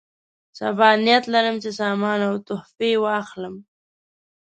سبا 0.57 0.89
نیت 1.05 1.25
لرم 1.33 1.55
چې 1.63 1.69
سامان 1.79 2.19
او 2.29 2.35
تحفې 2.47 2.91
واخلم. 3.03 3.55